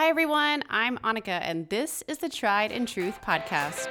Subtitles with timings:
[0.00, 0.64] Hi, everyone.
[0.70, 3.86] I'm Annika, and this is the Tried and Truth podcast.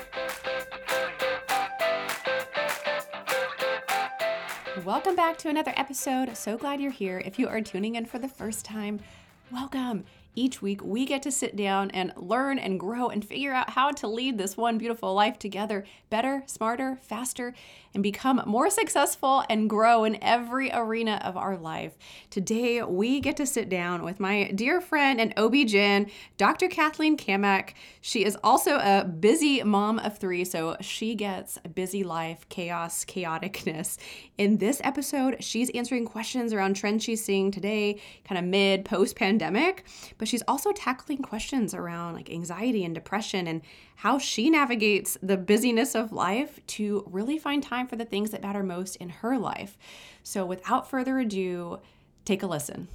[4.83, 6.35] Welcome back to another episode.
[6.35, 7.21] So glad you're here.
[7.23, 9.01] If you are tuning in for the first time,
[9.51, 10.03] welcome.
[10.33, 13.91] Each week, we get to sit down and learn and grow and figure out how
[13.91, 17.53] to lead this one beautiful life together better, smarter, faster,
[17.93, 21.97] and become more successful and grow in every arena of our life.
[22.29, 26.67] Today, we get to sit down with my dear friend and OB-GYN, Dr.
[26.67, 27.73] Kathleen Kamak.
[28.01, 33.05] She is also a busy mom of three, so she gets a busy life, chaos,
[33.05, 33.97] chaoticness.
[34.37, 39.15] In this episode, she's answering questions around trends she's seeing today, kind of mid, post
[39.15, 39.85] pandemic
[40.17, 43.61] but she's also tackling questions around like anxiety and depression and
[43.99, 48.41] how she navigates the busyness of life to really find time for the things that
[48.41, 49.77] matter most in her life.
[50.23, 51.79] So, without further ado,
[52.23, 52.87] take a listen.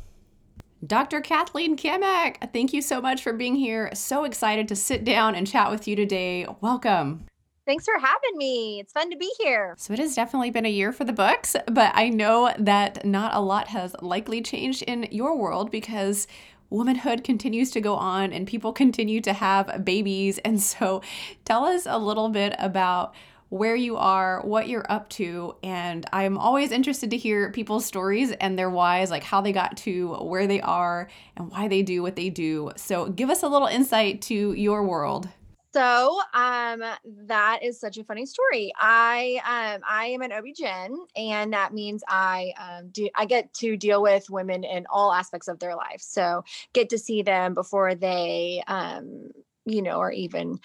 [0.86, 1.20] Dr.
[1.20, 3.90] Kathleen Kamak, thank you so much for being here.
[3.92, 6.46] So excited to sit down and chat with you today.
[6.62, 7.26] Welcome.
[7.66, 8.80] Thanks for having me.
[8.80, 9.74] It's fun to be here.
[9.76, 13.34] So, it has definitely been a year for the books, but I know that not
[13.34, 16.26] a lot has likely changed in your world because
[16.70, 20.38] womanhood continues to go on and people continue to have babies.
[20.38, 21.02] And so,
[21.45, 23.15] tell us a little bit about
[23.51, 25.54] where you are, what you're up to.
[25.62, 29.76] And I'm always interested to hear people's stories and their whys, like how they got
[29.79, 32.73] to where they are and why they do what they do.
[32.76, 35.29] So, give us a little insight to your world.
[35.74, 36.84] So, um,
[37.26, 38.72] that is such a funny story.
[38.78, 39.40] I,
[39.74, 44.00] um, I am an OB-GYN and that means I, um, do, I get to deal
[44.00, 46.00] with women in all aspects of their life.
[46.00, 49.32] So get to see them before they, um,
[49.66, 50.60] you know, are even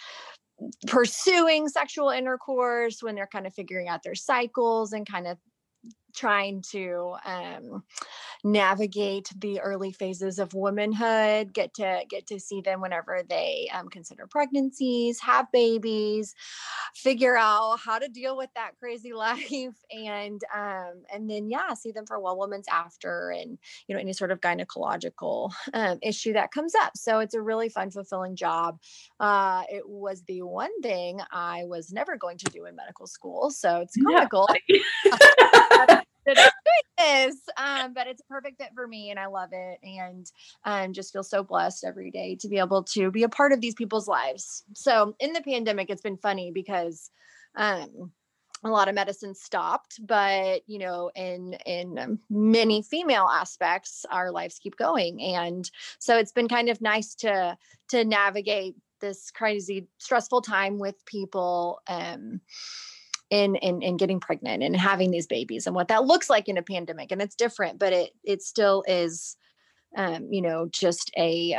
[0.85, 5.39] pursuing sexual intercourse when they're kind of figuring out their cycles and kind of
[6.15, 7.83] trying to um,
[8.43, 13.89] navigate the early phases of womanhood get to get to see them whenever they um,
[13.89, 16.35] consider pregnancies have babies
[16.95, 21.91] figure out how to deal with that crazy life and um, and then yeah see
[21.91, 26.51] them for well woman's after and you know any sort of gynecological um, issue that
[26.51, 26.91] comes up.
[26.95, 28.79] So it's a really fun fulfilling job.
[29.19, 33.49] Uh, it was the one thing i was never going to do in medical school
[33.49, 34.47] so it's comical
[36.35, 37.35] this.
[37.57, 39.79] Um, but it's a perfect fit for me and I love it.
[39.83, 40.29] And
[40.65, 43.61] um, just feel so blessed every day to be able to be a part of
[43.61, 44.63] these people's lives.
[44.73, 47.09] So in the pandemic, it's been funny because
[47.55, 48.11] um,
[48.63, 54.59] a lot of medicine stopped but you know in in many female aspects our lives
[54.59, 57.57] keep going and so it's been kind of nice to
[57.87, 62.41] to navigate this crazy stressful time with people um
[63.29, 66.57] in in in getting pregnant and having these babies and what that looks like in
[66.57, 69.37] a pandemic and it's different but it it still is
[69.95, 71.57] um you know just a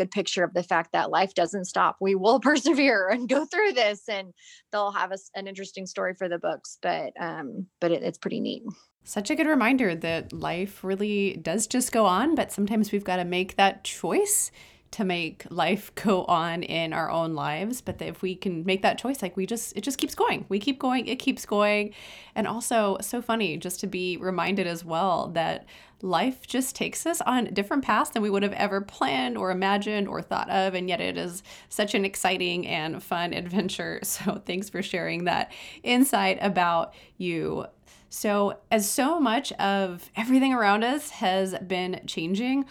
[0.00, 1.96] good picture of the fact that life doesn't stop.
[2.00, 4.32] We will persevere and go through this and
[4.72, 8.40] they'll have us an interesting story for the books but um but it, it's pretty
[8.40, 8.62] neat.
[9.02, 13.16] Such a good reminder that life really does just go on but sometimes we've got
[13.16, 14.50] to make that choice
[14.92, 18.98] to make life go on in our own lives but if we can make that
[18.98, 20.44] choice like we just it just keeps going.
[20.48, 21.94] We keep going it keeps going.
[22.34, 25.66] And also so funny just to be reminded as well that
[26.02, 30.08] life just takes us on different paths than we would have ever planned or imagined
[30.08, 34.00] or thought of and yet it is such an exciting and fun adventure.
[34.02, 35.52] So thanks for sharing that
[35.82, 37.66] insight about you.
[38.08, 42.64] So as so much of everything around us has been changing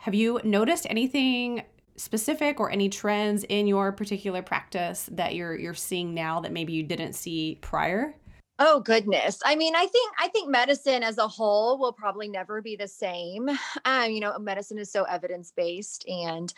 [0.00, 1.62] have you noticed anything
[1.96, 6.72] specific or any trends in your particular practice that you're you're seeing now that maybe
[6.72, 8.14] you didn't see prior?
[8.58, 9.40] Oh goodness.
[9.44, 12.88] I mean, I think I think medicine as a whole will probably never be the
[12.88, 13.50] same.
[13.84, 16.52] Um, you know, medicine is so evidence-based and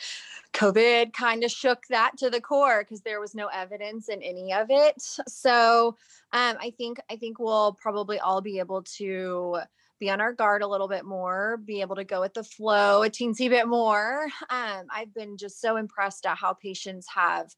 [0.52, 4.52] COVID kind of shook that to the core because there was no evidence in any
[4.52, 5.02] of it.
[5.26, 5.96] So
[6.32, 9.58] um, I think I think we'll probably all be able to
[10.02, 13.04] be on our guard a little bit more, be able to go with the flow
[13.04, 14.26] a teensy bit more.
[14.50, 17.48] Um, I've been just so impressed at how patients have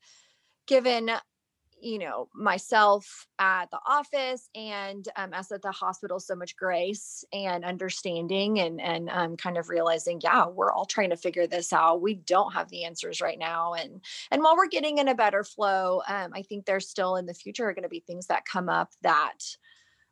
[0.67, 1.11] given
[1.81, 7.25] you know myself at the office and um, us at the hospital so much grace
[7.33, 11.73] and understanding and and um, kind of realizing yeah we're all trying to figure this
[11.73, 15.15] out we don't have the answers right now and and while we're getting in a
[15.15, 18.29] better flow um, i think there's still in the future are going to be things
[18.29, 19.41] that come up that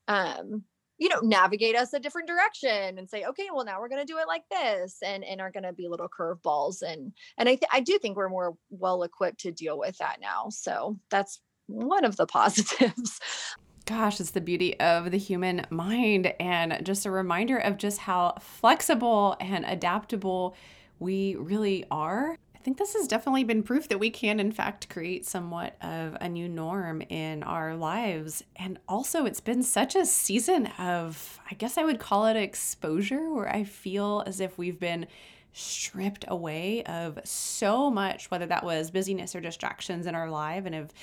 [0.09, 0.65] um
[1.03, 4.13] you know navigate us a different direction and say okay well now we're going to
[4.13, 7.57] do it like this and and are going to be little curveballs and and i
[7.57, 11.41] th- i do think we're more well equipped to deal with that now so that's
[11.67, 13.21] one of the positives.
[13.85, 18.37] Gosh, it's the beauty of the human mind and just a reminder of just how
[18.41, 20.55] flexible and adaptable
[21.01, 25.27] we really are think this has definitely been proof that we can, in fact, create
[25.27, 28.45] somewhat of a new norm in our lives.
[28.57, 33.33] And also, it's been such a season of, I guess I would call it exposure,
[33.33, 35.07] where I feel as if we've been
[35.53, 40.75] stripped away of so much, whether that was busyness or distractions in our life, and
[40.75, 40.95] have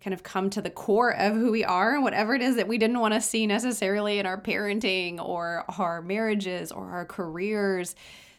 [0.00, 2.68] kind of come to the core of who we are and whatever it is that
[2.68, 7.94] we didn't want to see necessarily in our parenting or our marriages or our careers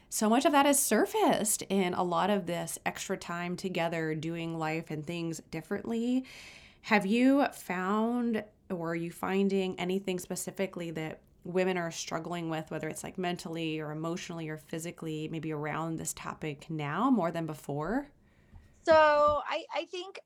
[0.10, 4.58] so much of that has surfaced in a lot of this extra time together doing
[4.58, 6.26] life and things differently.
[6.82, 12.90] Have you found or are you finding anything specifically that women are struggling with, whether
[12.90, 18.08] it's like mentally or emotionally or physically, maybe around this topic now more than before?
[18.84, 20.20] So I, I think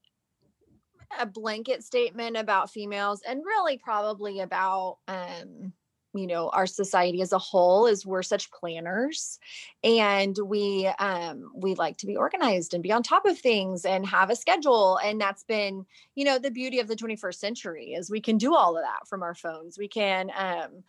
[1.20, 5.74] a blanket statement about females and really probably about um,
[6.14, 9.40] you know our society as a whole is we're such planners
[9.84, 14.06] and we um we like to be organized and be on top of things and
[14.06, 18.10] have a schedule and that's been you know the beauty of the 21st century is
[18.10, 19.78] we can do all of that from our phones.
[19.78, 20.84] We can um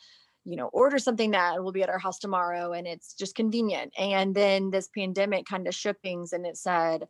[0.45, 3.93] you know order something that will be at our house tomorrow and it's just convenient.
[3.99, 7.09] And then this pandemic kind of shook things and it said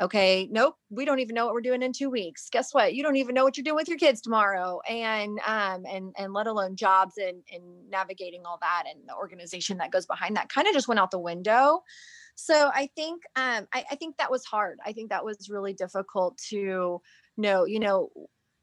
[0.00, 2.48] okay nope we don't even know what we're doing in two weeks.
[2.50, 2.94] Guess what?
[2.94, 4.80] You don't even know what you're doing with your kids tomorrow.
[4.88, 9.78] And um and and let alone jobs and and navigating all that and the organization
[9.78, 11.82] that goes behind that kind of just went out the window.
[12.34, 14.78] So i think um I, I think that was hard.
[14.84, 17.00] I think that was really difficult to
[17.36, 18.10] know you know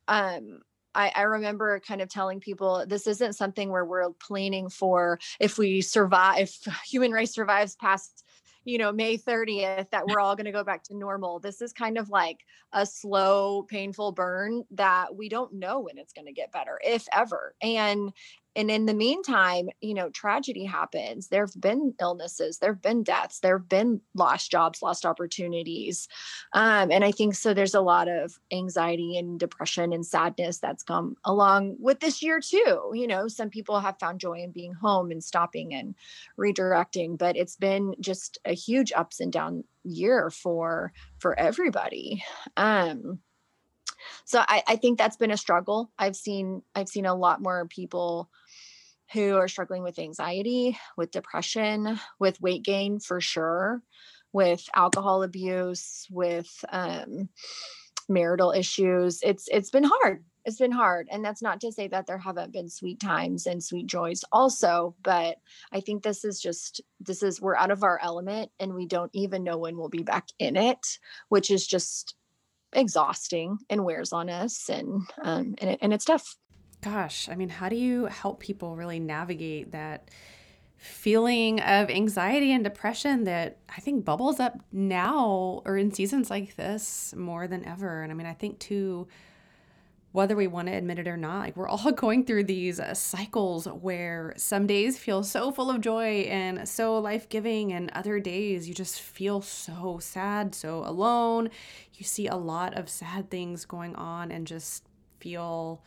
[0.08, 0.60] um
[0.96, 5.60] I, I, remember kind of telling people this isn't something where we're planning for if
[5.60, 6.58] we survive, if
[6.88, 8.24] human race survives past
[8.68, 11.40] you know, May 30th that we're all going to go back to normal.
[11.40, 12.42] This is kind of like
[12.74, 17.08] a slow, painful burn that we don't know when it's going to get better, if
[17.14, 17.56] ever.
[17.62, 18.12] And
[18.58, 21.30] and in the meantime you know tragedy happens.
[21.30, 26.08] There have been illnesses there have been deaths there have been lost jobs lost opportunities.
[26.54, 30.84] Um, and i think so there's a lot of anxiety and depression and sadness that's
[30.84, 32.92] come along with this year too.
[32.94, 35.96] You know some people have found joy in being home and stopping and
[36.38, 42.24] redirecting but it's been just a huge ups and down year for for everybody.
[42.58, 43.20] Um
[44.26, 45.92] so I, I think that's been a struggle.
[45.98, 48.30] I've seen i've seen a lot more people
[49.14, 53.82] who are struggling with anxiety, with depression, with weight gain for sure,
[54.34, 57.30] with alcohol abuse, with um,
[58.10, 59.20] marital issues.
[59.24, 60.24] It's it's been hard.
[60.46, 63.62] It's been hard, and that's not to say that there haven't been sweet times and
[63.62, 64.96] sweet joys also.
[65.04, 65.38] But
[65.74, 69.12] I think this is just this is we're out of our element, and we don't
[69.14, 71.00] even know when we'll be back in it,
[71.30, 72.16] which is just
[72.74, 76.36] exhausting and wears on us, and um, and, it, and it's tough
[76.82, 80.10] gosh, I mean, how do you help people really navigate that
[80.78, 86.56] feeling of anxiety and depression that I think bubbles up now or in seasons like
[86.56, 88.04] this more than ever?
[88.04, 89.08] And I mean, I think too,
[90.12, 92.94] whether we want to admit it or not, like we're all going through these uh,
[92.94, 98.20] cycles where some days feel so full of joy and so life giving, and other
[98.20, 101.50] days you just feel so sad, so alone.
[101.96, 104.84] You see a lot of sad things going on and just
[105.20, 105.82] feel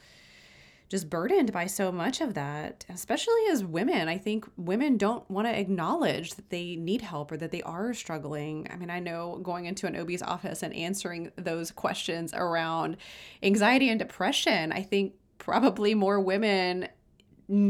[0.90, 4.08] just burdened by so much of that, especially as women.
[4.08, 7.94] I think women don't want to acknowledge that they need help or that they are
[7.94, 8.66] struggling.
[8.72, 12.96] I mean, I know going into an OB's office and answering those questions around
[13.40, 16.88] anxiety and depression, I think probably more women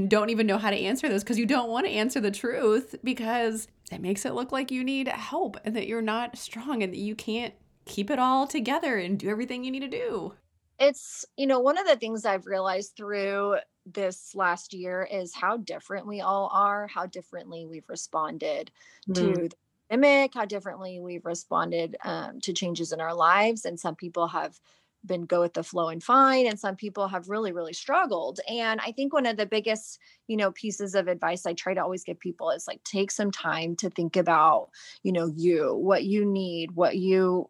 [0.08, 2.94] don't even know how to answer those because you don't want to answer the truth
[3.04, 6.92] because it makes it look like you need help and that you're not strong and
[6.92, 7.52] that you can't
[7.84, 10.32] keep it all together and do everything you need to do
[10.80, 13.56] it's you know one of the things i've realized through
[13.86, 18.70] this last year is how different we all are how differently we've responded
[19.08, 19.14] mm.
[19.14, 19.56] to the
[19.90, 24.58] pandemic how differently we've responded um, to changes in our lives and some people have
[25.06, 28.80] been go with the flow and fine and some people have really really struggled and
[28.84, 32.04] i think one of the biggest you know pieces of advice i try to always
[32.04, 34.68] give people is like take some time to think about
[35.02, 37.48] you know you what you need what you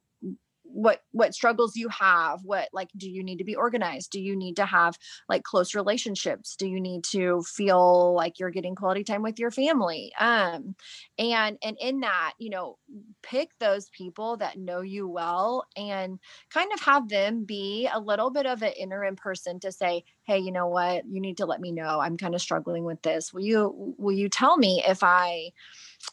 [0.72, 4.10] what what struggles you have what like do you need to be organized?
[4.10, 4.96] Do you need to have
[5.28, 6.56] like close relationships?
[6.56, 10.12] Do you need to feel like you're getting quality time with your family?
[10.18, 10.74] Um
[11.18, 12.78] and and in that you know
[13.22, 16.18] pick those people that know you well and
[16.50, 20.38] kind of have them be a little bit of an interim person to say hey
[20.38, 21.04] you know what?
[21.08, 22.00] You need to let me know.
[22.00, 23.32] I'm kind of struggling with this.
[23.32, 25.50] Will you will you tell me if i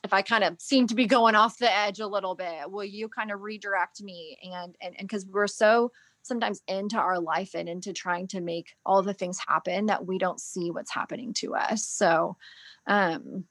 [0.03, 2.83] if I kind of seem to be going off the edge a little bit, will
[2.83, 4.37] you kind of redirect me?
[4.43, 5.91] And and and because we're so
[6.23, 10.17] sometimes into our life and into trying to make all the things happen that we
[10.17, 11.87] don't see what's happening to us.
[11.87, 12.37] So
[12.85, 13.45] um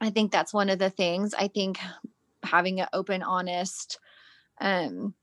[0.00, 1.34] I think that's one of the things.
[1.34, 1.78] I think
[2.42, 3.98] having an open honest
[4.60, 5.14] um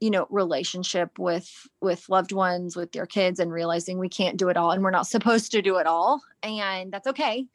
[0.00, 1.48] you know relationship with
[1.80, 4.90] with loved ones with your kids and realizing we can't do it all and we're
[4.90, 7.46] not supposed to do it all and that's okay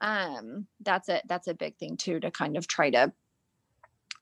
[0.00, 3.12] um that's a that's a big thing too to kind of try to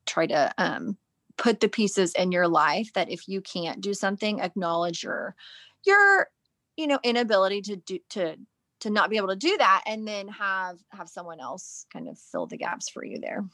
[0.06, 0.96] try to um
[1.36, 5.34] put the pieces in your life that if you can't do something acknowledge your
[5.84, 6.28] your
[6.76, 8.36] you know inability to do to
[8.80, 12.18] to not be able to do that and then have have someone else kind of
[12.18, 13.44] fill the gaps for you there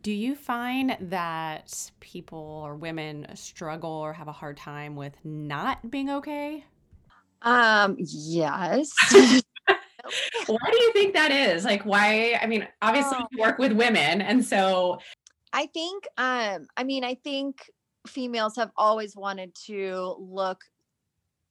[0.00, 5.90] do you find that people or women struggle or have a hard time with not
[5.90, 6.64] being okay?
[7.42, 8.90] Um, yes.
[10.46, 11.64] why do you think that is?
[11.64, 13.26] Like why I mean, obviously oh.
[13.30, 14.98] you work with women and so
[15.52, 17.70] I think um I mean, I think
[18.06, 20.60] females have always wanted to look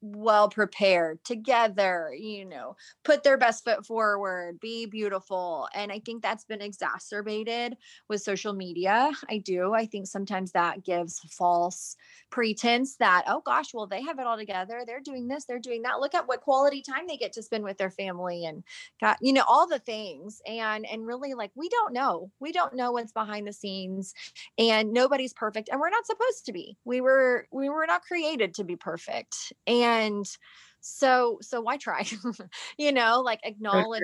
[0.01, 6.23] well prepared together you know put their best foot forward be beautiful and i think
[6.23, 7.77] that's been exacerbated
[8.09, 11.95] with social media i do i think sometimes that gives false
[12.31, 15.83] pretense that oh gosh well they have it all together they're doing this they're doing
[15.83, 18.63] that look at what quality time they get to spend with their family and
[18.99, 22.73] got you know all the things and and really like we don't know we don't
[22.73, 24.13] know what's behind the scenes
[24.57, 28.53] and nobody's perfect and we're not supposed to be we were we were not created
[28.53, 29.90] to be perfect and
[30.81, 32.05] so so why try?
[32.77, 34.03] You know like acknowledge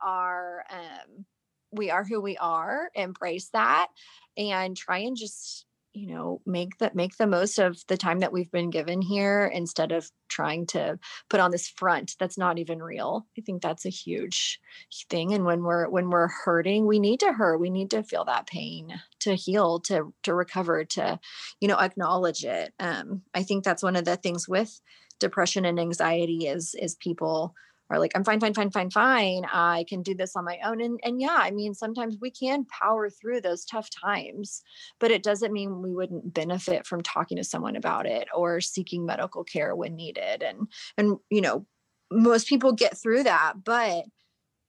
[0.00, 1.26] our um
[1.72, 3.88] we are who we are embrace that
[4.36, 8.32] and try and just you know make that make the most of the time that
[8.32, 10.98] we've been given here instead of trying to
[11.30, 13.26] put on this front that's not even real.
[13.38, 14.60] I think that's a huge
[15.08, 17.58] thing and when we're when we're hurting we need to hurt.
[17.58, 21.20] We need to feel that pain to heal to to recover to
[21.60, 22.74] you know acknowledge it.
[22.80, 24.80] Um i think that's one of the things with
[25.20, 27.54] depression and anxiety is is people
[27.90, 30.80] are like i'm fine fine fine fine fine i can do this on my own
[30.80, 34.62] and and yeah i mean sometimes we can power through those tough times
[35.00, 39.04] but it doesn't mean we wouldn't benefit from talking to someone about it or seeking
[39.04, 41.66] medical care when needed and and you know
[42.10, 44.04] most people get through that but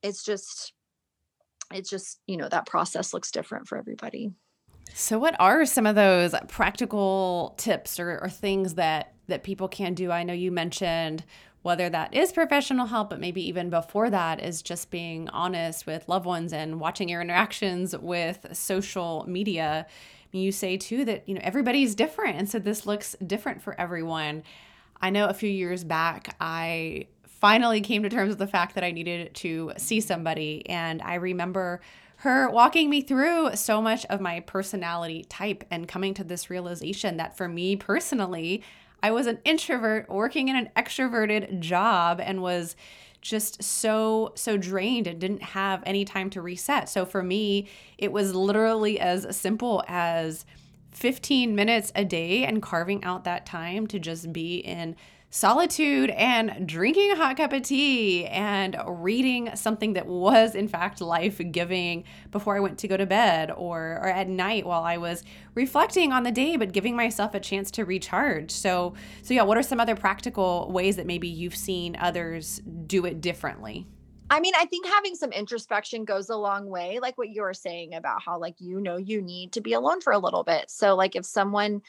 [0.02, 0.72] it's just
[1.72, 4.30] it's just you know that process looks different for everybody.
[4.94, 9.94] So what are some of those practical tips or, or things that that people can
[9.94, 10.10] do?
[10.10, 11.24] I know you mentioned
[11.66, 16.08] whether that is professional help, but maybe even before that is just being honest with
[16.08, 19.84] loved ones and watching your interactions with social media.
[20.30, 22.36] You say too that, you know, everybody's different.
[22.36, 24.44] And so this looks different for everyone.
[25.00, 28.84] I know a few years back, I finally came to terms with the fact that
[28.84, 30.64] I needed to see somebody.
[30.68, 31.80] And I remember
[32.18, 37.16] her walking me through so much of my personality type and coming to this realization
[37.16, 38.62] that for me personally,
[39.06, 42.74] I was an introvert working in an extroverted job and was
[43.20, 46.88] just so so drained and didn't have any time to reset.
[46.88, 50.44] So for me, it was literally as simple as
[50.90, 54.96] 15 minutes a day and carving out that time to just be in
[55.30, 61.00] solitude and drinking a hot cup of tea and reading something that was in fact
[61.00, 64.96] life giving before I went to go to bed or or at night while I
[64.96, 68.50] was reflecting on the day but giving myself a chance to recharge.
[68.50, 73.04] So so yeah, what are some other practical ways that maybe you've seen others do
[73.04, 73.86] it differently?
[74.28, 77.54] I mean, I think having some introspection goes a long way, like what you were
[77.54, 80.68] saying about how, like, you know, you need to be alone for a little bit.
[80.68, 81.82] So, like, if someone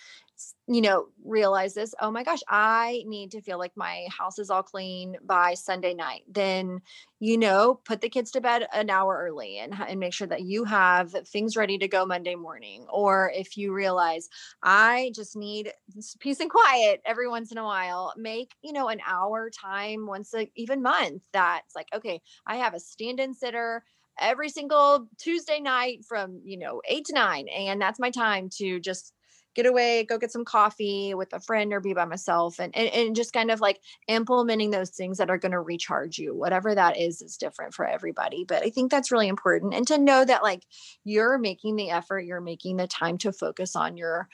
[0.69, 4.63] you know, realizes, oh my gosh, I need to feel like my house is all
[4.63, 6.23] clean by Sunday night.
[6.29, 6.81] Then,
[7.21, 10.41] you know, put the kids to bed an hour early and, and make sure that
[10.41, 12.85] you have things ready to go Monday morning.
[12.89, 14.27] Or if you realize
[14.61, 15.71] I just need
[16.19, 20.33] peace and quiet every once in a while, make, you know, an hour time once
[20.33, 23.83] a even month that's like, okay, I have a stand in sitter
[24.19, 27.47] every single Tuesday night from, you know, eight to nine.
[27.47, 29.13] And that's my time to just
[29.57, 32.89] get away, go get some coffee with a friend or be by myself and, and,
[32.89, 36.35] and just kind of like implementing those things that are going to recharge you.
[36.35, 38.45] Whatever that is, is different for everybody.
[38.47, 39.73] But I think that's really important.
[39.73, 40.63] And to know that like
[41.03, 44.29] you're making the effort, you're making the time to focus on your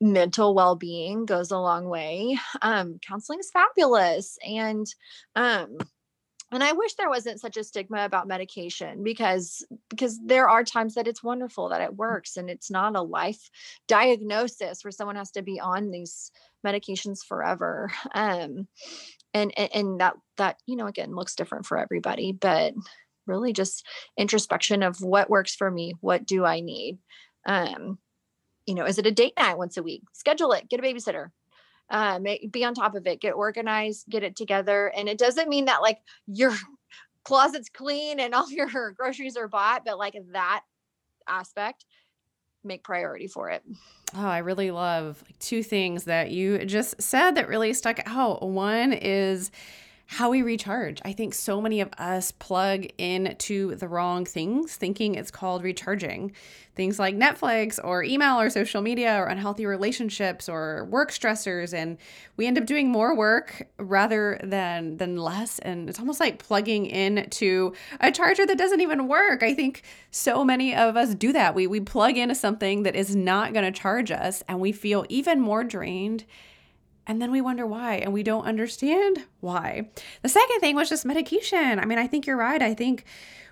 [0.00, 4.86] mental well-being goes a long way um counseling is fabulous and
[5.36, 5.78] um
[6.52, 10.94] and i wish there wasn't such a stigma about medication because because there are times
[10.94, 11.96] that it's wonderful that it mm.
[11.96, 13.50] works and it's not a life
[13.88, 16.30] diagnosis where someone has to be on these
[16.66, 17.90] medications forever.
[18.14, 18.68] Um
[19.34, 22.72] and and, and that that you know again looks different for everybody but
[23.26, 23.84] really just
[24.16, 26.98] introspection of what works for me what do i need?
[27.46, 27.98] Um
[28.66, 30.02] you know is it a date night once a week?
[30.12, 31.30] Schedule it get a babysitter
[31.90, 32.18] uh,
[32.50, 34.88] be on top of it, get organized, get it together.
[34.96, 36.52] And it doesn't mean that like your
[37.24, 40.62] closet's clean and all your groceries are bought, but like that
[41.28, 41.84] aspect,
[42.64, 43.62] make priority for it.
[44.16, 48.42] Oh, I really love two things that you just said that really stuck out.
[48.42, 49.50] One is
[50.08, 51.00] how we recharge.
[51.04, 56.32] I think so many of us plug into the wrong things, thinking it's called recharging.
[56.76, 61.96] Things like Netflix or email or social media or unhealthy relationships or work stressors and
[62.36, 66.84] we end up doing more work rather than than less and it's almost like plugging
[66.86, 69.42] into a charger that doesn't even work.
[69.42, 71.54] I think so many of us do that.
[71.54, 75.04] We we plug into something that is not going to charge us and we feel
[75.08, 76.26] even more drained
[77.06, 79.88] and then we wonder why and we don't understand why.
[80.22, 81.78] The second thing was just medication.
[81.78, 82.60] I mean, I think you're right.
[82.60, 83.04] I think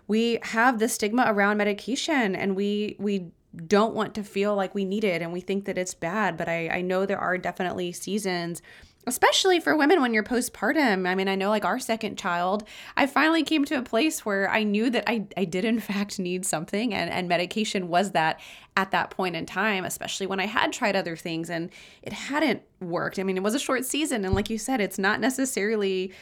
[0.07, 3.31] we have the stigma around medication and we we
[3.67, 6.49] don't want to feel like we need it and we think that it's bad, but
[6.49, 8.63] I, I know there are definitely seasons
[9.07, 11.07] especially for women when you're postpartum.
[11.07, 12.65] I mean, I know like our second child,
[12.97, 16.19] I finally came to a place where I knew that I, I did in fact
[16.19, 18.41] need something and, and medication was that
[18.77, 21.71] at that point in time, especially when I had tried other things and
[22.03, 23.19] it hadn't worked.
[23.19, 24.25] I mean, it was a short season.
[24.25, 26.13] And like you said, it's not necessarily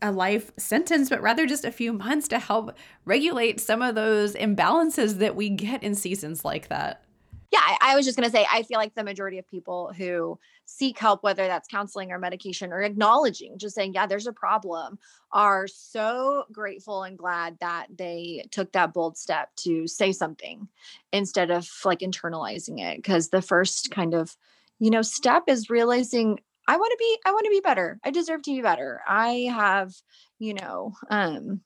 [0.00, 4.34] a life sentence, but rather just a few months to help regulate some of those
[4.34, 7.04] imbalances that we get in seasons like that
[7.52, 9.92] yeah, I, I was just going to say, I feel like the majority of people
[9.96, 10.38] who
[10.72, 14.98] seek help, whether that's counseling or medication or acknowledging, just saying, yeah, there's a problem,
[15.32, 20.68] are so grateful and glad that they took that bold step to say something
[21.12, 23.04] instead of like internalizing it.
[23.04, 24.36] Cause the first kind of,
[24.78, 27.98] you know, step is realizing I want to be, I want to be better.
[28.04, 29.00] I deserve to be better.
[29.06, 29.92] I have,
[30.38, 31.60] you know, um,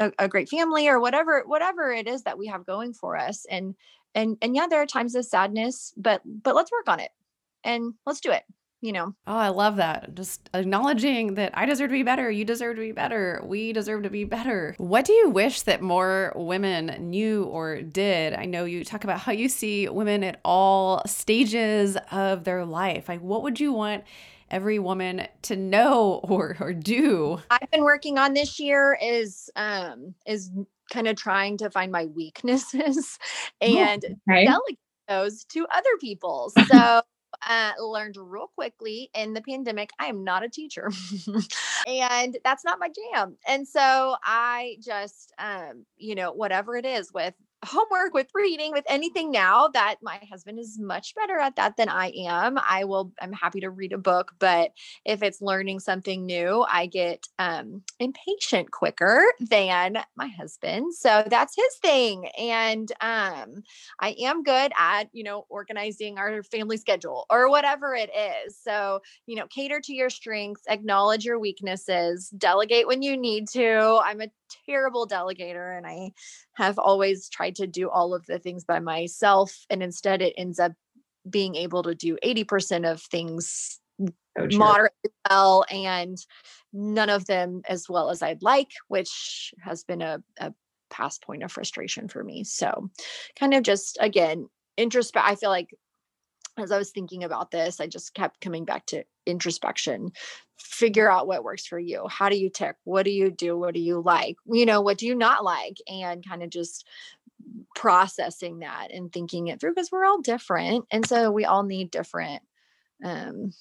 [0.00, 3.44] a, a, great family or whatever whatever it is that we have going for us
[3.50, 3.74] and
[4.14, 7.10] and and yeah there are times of sadness but but let's work on it
[7.64, 8.44] and let's do it
[8.82, 9.14] you know?
[9.28, 10.14] Oh i love that.
[10.14, 14.02] Just acknowledging that i deserve to be better you deserve to be better we deserve
[14.02, 14.74] to be better.
[14.76, 18.34] What do you wish that more women knew or did?
[18.34, 23.08] I know you talk about how you see women at all stages of their life.
[23.08, 24.02] Like what would you want
[24.50, 27.40] every woman to know or, or do?
[27.50, 30.50] I've been working on this year is um is
[30.92, 33.18] kind of trying to find my weaknesses
[33.60, 34.44] and okay.
[34.44, 36.52] delegate those to other people.
[36.68, 37.02] So
[37.48, 39.90] uh, learned real quickly in the pandemic.
[39.98, 40.90] I am not a teacher,
[41.86, 43.36] and that's not my jam.
[43.46, 48.84] And so I just, um, you know, whatever it is with homework, with reading, with
[48.88, 52.58] anything now that my husband is much better at that than I am.
[52.58, 54.72] I will, I'm happy to read a book, but
[55.04, 60.94] if it's learning something new, I get um, impatient quicker than my husband.
[60.94, 62.28] So that's his thing.
[62.38, 63.62] And um,
[64.00, 68.10] I am good at, you know, organizing our family schedule or whatever it
[68.44, 68.58] is.
[68.60, 74.00] So, you know, cater to your strengths, acknowledge your weaknesses, delegate when you need to.
[74.04, 74.28] I'm a
[74.66, 76.12] terrible delegator and I
[76.54, 79.66] have always tried to do all of the things by myself.
[79.70, 80.72] And instead, it ends up
[81.28, 83.80] being able to do 80% of things
[84.38, 86.18] oh, moderately well and
[86.72, 90.52] none of them as well as I'd like, which has been a, a
[90.90, 92.44] past point of frustration for me.
[92.44, 92.90] So,
[93.38, 95.26] kind of just again, introspect.
[95.26, 95.70] I feel like
[96.58, 100.12] as I was thinking about this, I just kept coming back to introspection.
[100.58, 102.06] Figure out what works for you.
[102.08, 102.76] How do you tick?
[102.84, 103.56] What do you do?
[103.56, 104.36] What do you like?
[104.46, 105.78] You know, what do you not like?
[105.88, 106.86] And kind of just
[107.74, 110.86] processing that and thinking it through because we're all different.
[110.90, 112.42] And so we all need different
[113.04, 113.52] um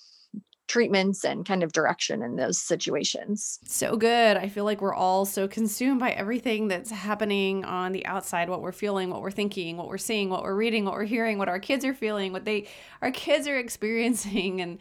[0.71, 3.59] treatments and kind of direction in those situations.
[3.65, 4.37] So good.
[4.37, 8.61] I feel like we're all so consumed by everything that's happening on the outside, what
[8.61, 11.49] we're feeling, what we're thinking, what we're seeing, what we're reading, what we're hearing, what
[11.49, 12.69] our kids are feeling, what they
[13.01, 14.77] our kids are experiencing and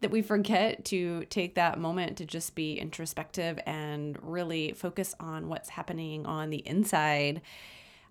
[0.00, 5.48] that we forget to take that moment to just be introspective and really focus on
[5.48, 7.42] what's happening on the inside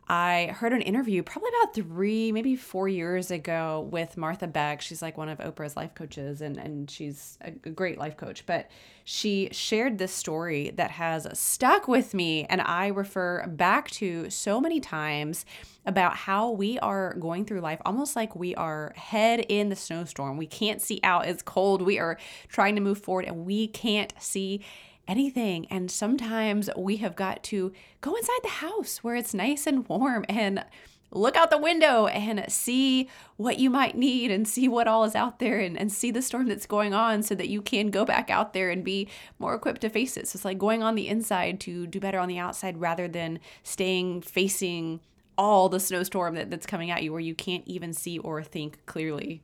[0.07, 4.81] I heard an interview probably about three, maybe four years ago with Martha Beck.
[4.81, 8.45] She's like one of Oprah's life coaches, and, and she's a great life coach.
[8.45, 8.69] But
[9.05, 14.59] she shared this story that has stuck with me, and I refer back to so
[14.59, 15.45] many times
[15.85, 20.37] about how we are going through life almost like we are head in the snowstorm.
[20.37, 21.81] We can't see out, it's cold.
[21.81, 22.17] We are
[22.49, 24.61] trying to move forward, and we can't see
[25.07, 25.65] anything.
[25.67, 30.25] And sometimes we have got to go inside the house where it's nice and warm
[30.29, 30.63] and
[31.11, 35.15] look out the window and see what you might need and see what all is
[35.15, 38.03] out there and, and see the storm that's going on so that you can go
[38.03, 40.27] back out there and be more equipped to face it.
[40.27, 43.39] So it's like going on the inside to do better on the outside rather than
[43.63, 45.01] staying facing
[45.37, 48.83] all the snowstorm that, that's coming at you where you can't even see or think
[48.85, 49.43] clearly.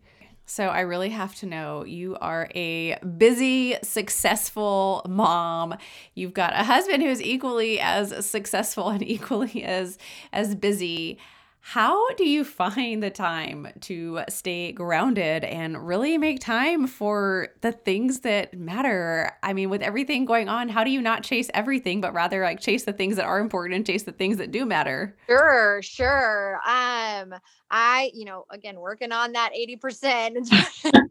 [0.50, 5.76] So I really have to know you are a busy, successful mom.
[6.16, 10.00] You've got a husband who's equally as successful and equally as
[10.34, 11.20] as busy.
[11.62, 17.72] How do you find the time to stay grounded and really make time for the
[17.72, 19.32] things that matter?
[19.44, 22.60] I mean, with everything going on, how do you not chase everything, but rather like
[22.60, 25.16] chase the things that are important and chase the things that do matter?
[25.28, 26.56] Sure, sure.
[26.66, 27.36] Um,
[27.70, 30.50] I, you know, again, working on that 80%.
[30.90, 31.04] trying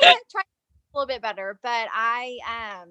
[0.00, 0.42] to try
[0.92, 2.88] a little bit better but i um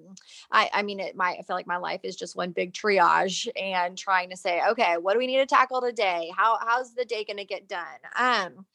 [0.52, 3.48] i i mean it my i feel like my life is just one big triage
[3.60, 7.06] and trying to say okay what do we need to tackle today how how's the
[7.06, 7.86] day going to get done
[8.16, 8.66] um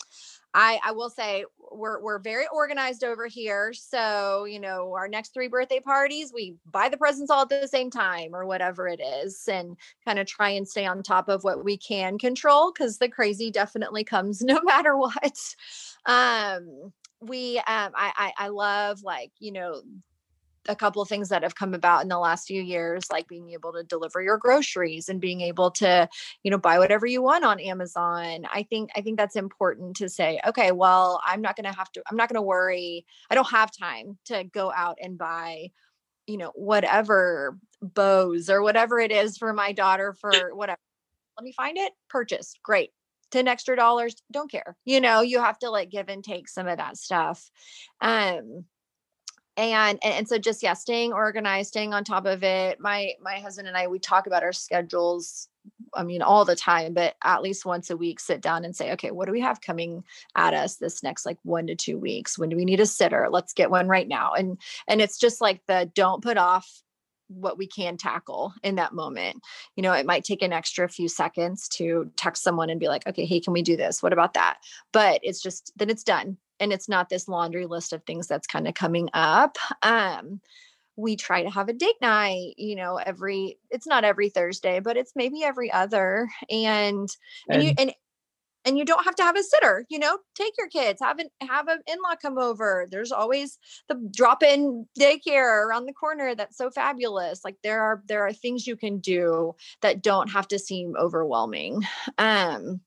[0.57, 3.73] I, I will say we're we're very organized over here.
[3.73, 7.67] So, you know, our next three birthday parties, we buy the presents all at the
[7.67, 11.43] same time or whatever it is and kind of try and stay on top of
[11.43, 15.55] what we can control because the crazy definitely comes no matter what.
[16.07, 16.93] Um
[17.27, 19.83] we um I, I i love like you know
[20.67, 23.51] a couple of things that have come about in the last few years like being
[23.51, 26.09] able to deliver your groceries and being able to
[26.43, 28.47] you know buy whatever you want on amazon.
[28.51, 31.93] I think i think that's important to say okay well i'm not going to have
[31.93, 35.71] to i'm not going to worry i don't have time to go out and buy
[36.27, 40.81] you know whatever bows or whatever it is for my daughter for whatever.
[41.37, 42.91] Let me find it purchased great
[43.35, 46.69] 10 extra dollars don't care you know you have to like give and take some
[46.69, 47.51] of that stuff
[48.01, 48.65] um
[49.57, 53.41] and, and and so just yeah staying organized staying on top of it my my
[53.41, 55.49] husband and i we talk about our schedules
[55.95, 58.93] i mean all the time but at least once a week sit down and say
[58.93, 60.05] okay what do we have coming
[60.37, 62.39] at us this next like one to two weeks?
[62.39, 63.29] When do we need a sitter?
[63.31, 64.33] Let's get one right now.
[64.33, 66.84] And and it's just like the don't put off
[67.35, 69.43] what we can tackle in that moment.
[69.77, 73.07] You know, it might take an extra few seconds to text someone and be like,
[73.07, 74.03] okay, hey, can we do this?
[74.03, 74.59] What about that?
[74.93, 76.37] But it's just then it's done.
[76.61, 79.59] And it's not this laundry list of things that's kind of coming up.
[79.83, 80.41] Um,
[80.97, 84.97] we try to have a date night, you know, every it's not every Thursday, but
[84.97, 86.29] it's maybe every other.
[86.49, 87.09] And
[87.49, 87.95] and, and you and
[88.65, 91.29] and you don't have to have a sitter you know take your kids have an
[91.49, 92.87] have an in-law come over.
[92.91, 97.45] There's always the drop-in daycare around the corner that's so fabulous.
[97.45, 101.83] Like there are there are things you can do that don't have to seem overwhelming.
[102.19, 102.81] Um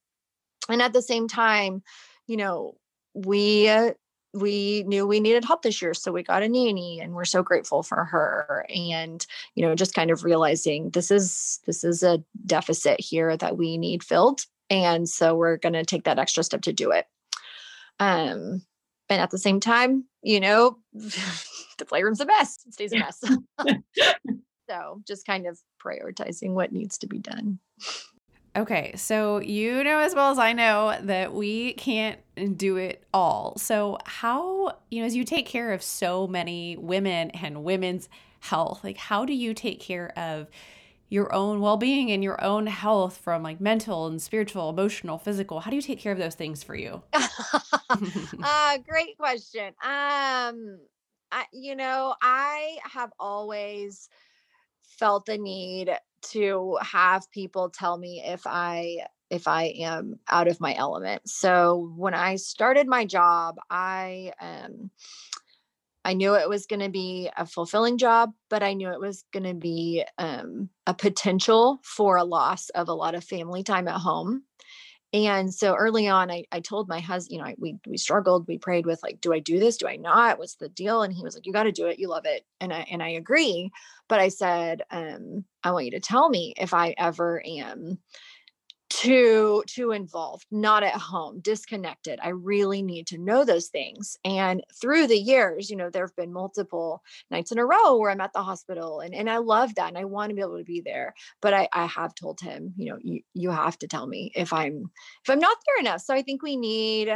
[0.69, 1.83] and at the same time
[2.27, 2.75] you know
[3.13, 3.91] we uh,
[4.33, 7.41] we knew we needed help this year so we got a nanny and we're so
[7.41, 8.65] grateful for her.
[8.73, 13.57] And you know just kind of realizing this is this is a deficit here that
[13.57, 17.05] we need filled and so we're going to take that extra step to do it.
[17.99, 18.61] Um,
[19.09, 22.59] and at the same time, you know, the playroom's a mess.
[22.65, 23.23] It stays a mess.
[24.69, 27.59] so just kind of prioritizing what needs to be done.
[28.55, 32.19] Okay, so you know as well as I know that we can't
[32.57, 33.55] do it all.
[33.57, 38.83] So, how, you know, as you take care of so many women and women's health,
[38.83, 40.47] like how do you take care of
[41.09, 45.61] your own well-being and your own health from like mental and spiritual emotional physical.
[45.61, 47.03] How do you take care of those things for you?
[48.41, 49.73] Uh, great question.
[49.81, 50.79] Um
[51.29, 54.07] I, you know i have always
[54.81, 55.91] felt the need
[56.21, 61.27] to have people tell me if i if i am out of my element.
[61.29, 64.91] So when i started my job i um
[66.07, 69.25] I knew it was going to be a fulfilling job, but I knew it was
[69.33, 73.89] going to be um, a potential for a loss of a lot of family time
[73.89, 74.43] at home.
[75.11, 78.47] And so early on, I, I told my husband, you know, we we struggled.
[78.47, 79.75] We prayed with like, do I do this?
[79.75, 80.39] Do I not?
[80.39, 81.01] What's the deal?
[81.01, 81.99] And he was like, you got to do it.
[81.99, 83.69] You love it, and I and I agree.
[84.07, 87.99] But I said, um, I want you to tell me if I ever am
[88.89, 94.63] too too involved not at home disconnected i really need to know those things and
[94.79, 98.21] through the years you know there have been multiple nights in a row where i'm
[98.21, 100.63] at the hospital and, and i love that and i want to be able to
[100.63, 104.07] be there but i i have told him you know you you have to tell
[104.07, 104.89] me if i'm
[105.23, 107.09] if i'm not there enough so i think we need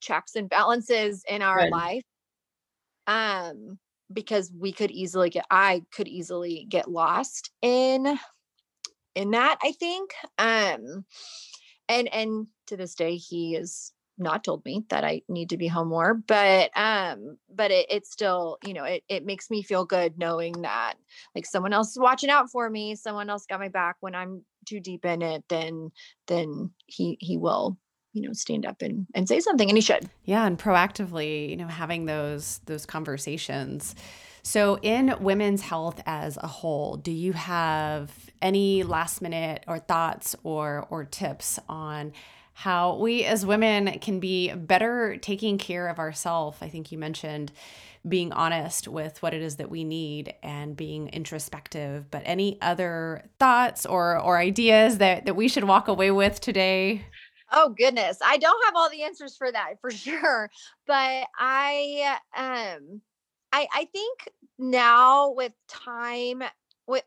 [0.00, 1.72] checks and balances in our right.
[1.72, 2.02] life
[3.08, 3.78] um
[4.12, 8.16] because we could easily get i could easily get lost in
[9.14, 11.04] in that i think um
[11.88, 15.66] and and to this day he is not told me that i need to be
[15.66, 19.84] home more but um but it, it's still you know it, it makes me feel
[19.84, 20.94] good knowing that
[21.34, 24.44] like someone else is watching out for me someone else got my back when i'm
[24.66, 25.90] too deep in it then
[26.26, 27.76] then he he will
[28.14, 30.08] you know stand up and and say something and he should.
[30.24, 33.94] Yeah and proactively you know having those those conversations
[34.44, 40.36] so, in women's health as a whole, do you have any last minute or thoughts
[40.44, 42.12] or or tips on
[42.54, 46.58] how we as women can be better taking care of ourselves.
[46.60, 47.52] I think you mentioned
[48.06, 52.10] being honest with what it is that we need and being introspective.
[52.10, 57.06] But any other thoughts or or ideas that that we should walk away with today?
[57.50, 60.50] Oh goodness, I don't have all the answers for that for sure,
[60.86, 63.00] but I um
[63.54, 66.42] I I think now with time
[66.86, 67.04] with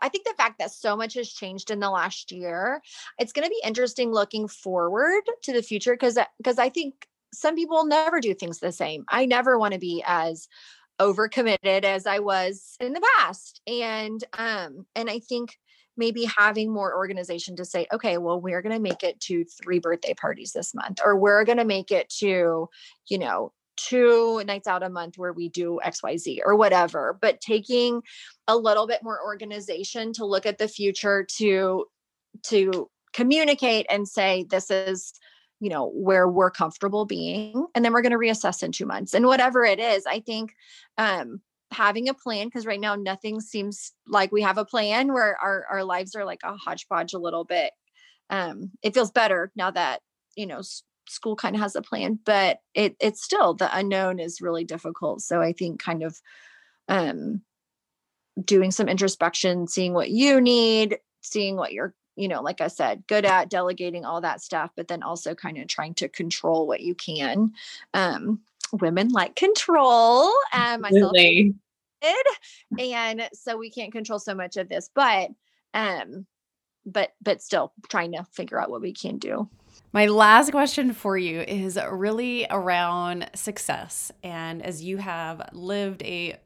[0.00, 2.80] I think the fact that so much has changed in the last year,
[3.18, 7.56] it's going to be interesting looking forward to the future because because I think some
[7.56, 9.04] people never do things the same.
[9.08, 10.48] I never want to be as
[11.00, 13.62] overcommitted as I was in the past.
[13.66, 15.56] And um and I think
[15.96, 19.78] maybe having more organization to say, okay, well, we're going to make it to three
[19.78, 22.68] birthday parties this month, or we're going to make it to,
[23.08, 23.52] you know,
[23.88, 28.02] two nights out a month where we do XYZ or whatever, but taking
[28.48, 31.86] a little bit more organization to look at the future to
[32.44, 35.12] to communicate and say this is
[35.58, 39.14] you know where we're comfortable being and then we're going to reassess in 2 months
[39.14, 40.54] and whatever it is i think
[40.96, 41.40] um
[41.72, 45.66] having a plan because right now nothing seems like we have a plan where our
[45.70, 47.72] our lives are like a hodgepodge a little bit
[48.30, 50.00] um it feels better now that
[50.36, 50.60] you know
[51.10, 55.20] school kind of has a plan but it it's still the unknown is really difficult
[55.20, 56.20] so i think kind of
[56.88, 57.42] um
[58.44, 63.02] doing some introspection seeing what you need seeing what you're you know like i said
[63.06, 66.80] good at delegating all that stuff but then also kind of trying to control what
[66.80, 67.52] you can.
[67.94, 68.40] Um
[68.72, 71.12] women like control and myself
[72.78, 75.30] and so we can't control so much of this but
[75.74, 76.26] um
[76.86, 79.48] but but still trying to figure out what we can do
[79.92, 84.12] my last question for you is really around success.
[84.22, 86.38] And as you have lived a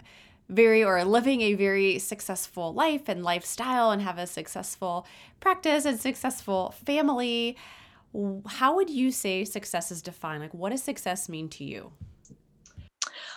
[0.48, 5.06] very or living a very successful life and lifestyle and have a successful
[5.40, 7.56] practice and successful family
[8.46, 10.42] how would you say success is defined?
[10.42, 11.92] Like what does success mean to you?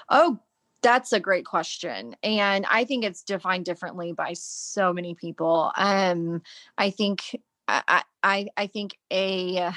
[0.09, 0.39] Oh
[0.83, 2.15] that's a great question.
[2.23, 5.71] And i think it's defined differently by so many people.
[5.75, 6.41] Um
[6.77, 7.35] i think
[7.67, 9.71] i i, I think a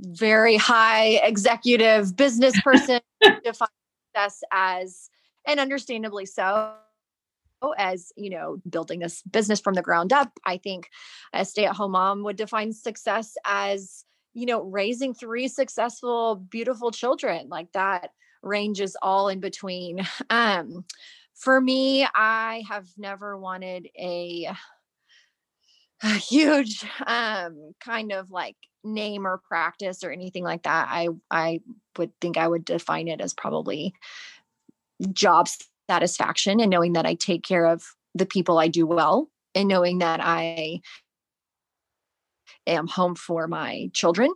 [0.00, 3.00] very high executive business person
[3.44, 3.70] defines
[4.14, 5.10] success as
[5.46, 6.72] and understandably so
[7.78, 10.32] as you know building this business from the ground up.
[10.44, 10.88] I think
[11.32, 14.04] a stay-at-home mom would define success as
[14.34, 17.48] you know raising three successful beautiful children.
[17.48, 18.10] Like that
[18.42, 20.06] ranges all in between.
[20.30, 20.84] Um
[21.36, 24.48] for me i have never wanted a,
[26.02, 28.56] a huge um kind of like
[28.86, 31.60] name or practice or anything like that i i
[31.98, 33.92] would think i would define it as probably
[35.12, 35.48] job
[35.88, 39.98] satisfaction and knowing that I take care of the people I do well and knowing
[39.98, 40.80] that I
[42.66, 44.30] am home for my children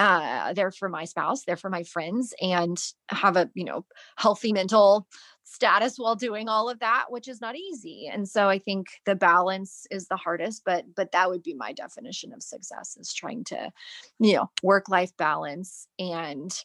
[0.00, 3.84] uh there for my spouse there for my friends and have a you know
[4.16, 5.06] healthy mental
[5.44, 9.14] status while doing all of that which is not easy and so i think the
[9.14, 13.44] balance is the hardest but but that would be my definition of success is trying
[13.44, 13.70] to
[14.18, 16.64] you know work life balance and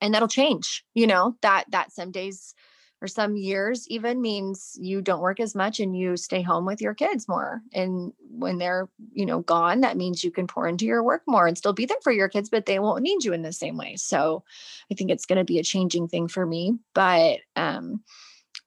[0.00, 2.54] and that'll change you know that that some days
[3.02, 6.80] or some years even means you don't work as much and you stay home with
[6.80, 10.86] your kids more and when they're you know gone that means you can pour into
[10.86, 13.32] your work more and still be there for your kids but they won't need you
[13.32, 14.42] in the same way so
[14.90, 18.02] i think it's going to be a changing thing for me but um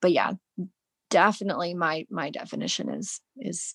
[0.00, 0.32] but yeah
[1.10, 3.74] definitely my my definition is is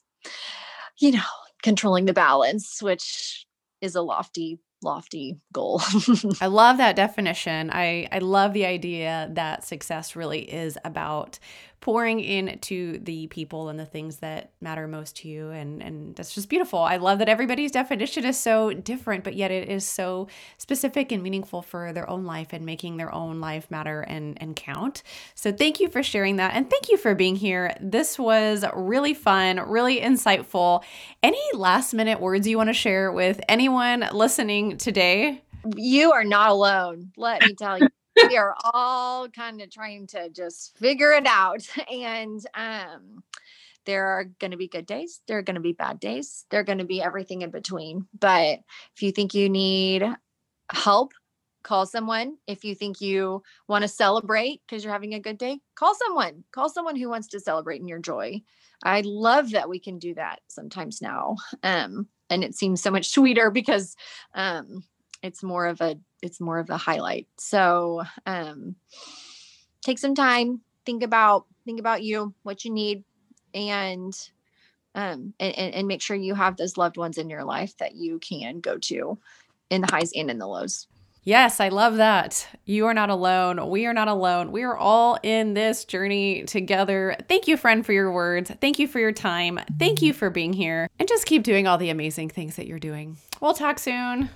[1.00, 1.24] you know
[1.62, 3.46] controlling the balance which
[3.82, 5.82] is a lofty lofty goal.
[6.41, 7.69] I love that definition.
[7.71, 11.39] I, I love the idea that success really is about
[11.86, 16.34] pouring into the people and the things that matter most to you and and that's
[16.34, 16.80] just beautiful.
[16.80, 21.21] I love that everybody's definition is so different but yet it is so specific and
[21.21, 25.04] meaningful for their own life and making their own life matter and and count.
[25.36, 27.78] So thank you for sharing that and thank you for being here.
[27.80, 30.84] This was really fun, really insightful.
[31.21, 35.43] Any last minute words you want to share with anyone listening today?
[35.76, 37.12] You are not alone.
[37.15, 41.67] Let me tell you we are all kind of trying to just figure it out.
[41.91, 43.23] And um,
[43.86, 46.60] there are going to be good days, there are going to be bad days, there
[46.60, 48.08] are going to be everything in between.
[48.19, 48.60] But
[48.95, 50.04] if you think you need
[50.71, 51.13] help,
[51.63, 52.38] call someone.
[52.47, 56.43] If you think you want to celebrate because you're having a good day, call someone.
[56.51, 58.41] Call someone who wants to celebrate in your joy.
[58.84, 61.38] I love that we can do that sometimes now.
[61.63, 63.95] Um, and it seems so much sweeter because
[64.34, 64.84] um,
[65.21, 68.75] it's more of a it's more of a highlight so um
[69.82, 73.04] take some time think about think about you what you need
[73.54, 74.30] and
[74.95, 78.17] um, and, and, make sure you have those loved ones in your life that you
[78.19, 79.17] can go to
[79.69, 80.88] in the highs and in the lows.
[81.23, 82.47] Yes, I love that.
[82.65, 83.69] You are not alone.
[83.69, 84.51] We are not alone.
[84.51, 87.17] We are all in this journey together.
[87.28, 88.51] Thank you, friend, for your words.
[88.62, 89.60] Thank you for your time.
[89.80, 90.88] Thank you for being here.
[90.99, 93.17] And just keep doing all the amazing things that you're doing.
[93.41, 94.30] We'll talk soon.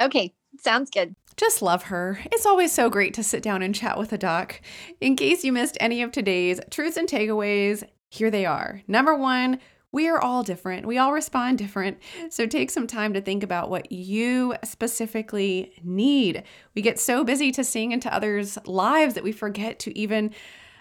[0.00, 1.14] Okay, sounds good.
[1.36, 2.20] Just love her.
[2.32, 4.60] It's always so great to sit down and chat with a doc.
[5.00, 8.82] In case you missed any of today's truths and takeaways, here they are.
[8.86, 9.58] Number one,
[9.90, 10.86] we are all different.
[10.86, 11.98] We all respond different.
[12.30, 16.42] So take some time to think about what you specifically need.
[16.74, 20.34] We get so busy to seeing into others' lives that we forget to even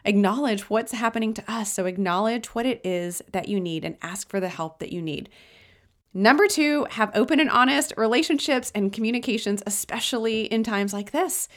[0.05, 1.71] acknowledge what's happening to us.
[1.71, 5.01] So acknowledge what it is that you need and ask for the help that you
[5.01, 5.29] need.
[6.13, 11.47] Number two, have open and honest relationships and communications, especially in times like this.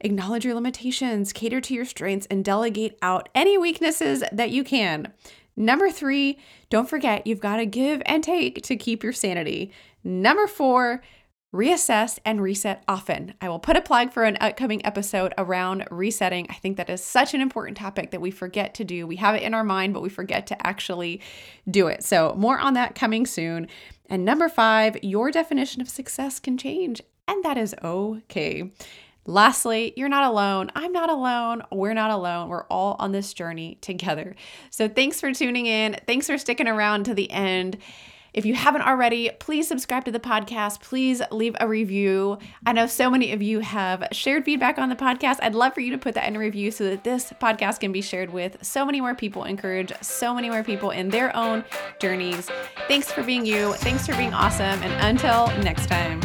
[0.00, 5.12] Acknowledge your limitations, cater to your strengths, and delegate out any weaknesses that you can.
[5.56, 6.38] Number three,
[6.68, 9.72] don't forget you've got to give and take to keep your sanity.
[10.02, 11.02] Number four,
[11.54, 13.32] reassess and reset often.
[13.40, 16.48] I will put a plug for an upcoming episode around resetting.
[16.50, 19.06] I think that is such an important topic that we forget to do.
[19.06, 21.20] We have it in our mind, but we forget to actually
[21.70, 22.02] do it.
[22.02, 23.68] So, more on that coming soon.
[24.10, 28.72] And number five, your definition of success can change, and that is okay.
[29.26, 30.70] Lastly, you're not alone.
[30.74, 31.62] I'm not alone.
[31.72, 32.48] We're not alone.
[32.48, 34.34] We're all on this journey together.
[34.68, 35.96] So thanks for tuning in.
[36.06, 37.78] Thanks for sticking around to the end.
[38.34, 40.80] If you haven't already, please subscribe to the podcast.
[40.80, 42.38] Please leave a review.
[42.66, 45.38] I know so many of you have shared feedback on the podcast.
[45.40, 47.92] I'd love for you to put that in a review so that this podcast can
[47.92, 51.64] be shared with so many more people, encourage so many more people in their own
[52.00, 52.50] journeys.
[52.88, 53.72] Thanks for being you.
[53.74, 54.82] Thanks for being awesome.
[54.82, 56.20] And until next time.